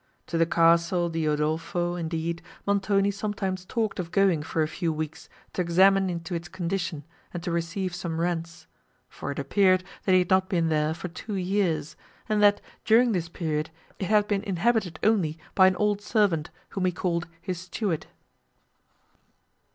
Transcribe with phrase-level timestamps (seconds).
[0.25, 5.29] To the castle di Udolpho, indeed, Montoni sometimes talked of going for a few weeks
[5.53, 8.65] to examine into its condition, and to receive some rents;
[9.09, 11.95] for it appeared that he had not been there for two years,
[12.27, 13.69] and that, during this period,
[13.99, 18.07] it had been inhabited only by an old servant, whom he called his steward.